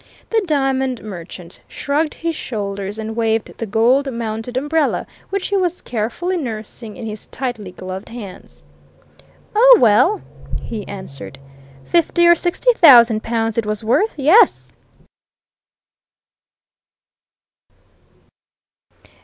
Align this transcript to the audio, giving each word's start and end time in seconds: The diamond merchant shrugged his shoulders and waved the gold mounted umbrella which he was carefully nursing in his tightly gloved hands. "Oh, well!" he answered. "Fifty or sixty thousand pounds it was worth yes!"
The 0.31 0.41
diamond 0.47 1.03
merchant 1.03 1.59
shrugged 1.67 2.15
his 2.15 2.35
shoulders 2.35 2.97
and 2.97 3.15
waved 3.15 3.55
the 3.59 3.67
gold 3.67 4.11
mounted 4.11 4.57
umbrella 4.57 5.05
which 5.29 5.49
he 5.49 5.55
was 5.57 5.83
carefully 5.83 6.37
nursing 6.37 6.97
in 6.97 7.05
his 7.05 7.27
tightly 7.27 7.71
gloved 7.71 8.09
hands. 8.09 8.63
"Oh, 9.53 9.77
well!" 9.79 10.23
he 10.59 10.87
answered. 10.87 11.37
"Fifty 11.85 12.25
or 12.27 12.33
sixty 12.33 12.73
thousand 12.73 13.21
pounds 13.21 13.59
it 13.59 13.65
was 13.67 13.83
worth 13.83 14.15
yes!" 14.17 14.73